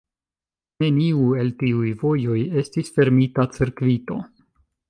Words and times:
Neniu 0.83 1.27
el 1.43 1.51
tiuj 1.59 1.91
vojoj 2.05 2.39
estis 2.65 2.93
fermita 2.99 3.49
cirkvito. 3.59 4.19